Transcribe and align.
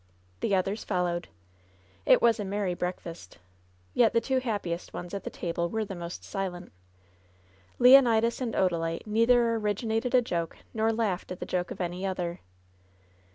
The 0.39 0.55
others 0.55 0.83
followed. 0.83 1.27
It 2.07 2.23
was 2.23 2.39
a 2.39 2.43
merry 2.43 2.73
breakfast. 2.73 3.37
Yet 3.93 4.13
the 4.13 4.19
two 4.19 4.39
happiest 4.39 4.95
ones 4.95 5.13
at 5.13 5.25
the 5.25 5.29
table 5.29 5.69
were 5.69 5.85
the 5.85 5.93
most 5.93 6.23
silent 6.23 6.71
Leonidas 7.77 8.41
and 8.41 8.55
Odalite 8.55 9.05
neither 9.05 9.53
originated 9.53 10.15
a 10.15 10.21
joke 10.23 10.57
nor 10.73 10.91
laughed 10.91 11.31
at 11.31 11.39
the 11.39 11.45
joke 11.45 11.69
of 11.69 11.79
any 11.79 12.03
other. 12.03 12.39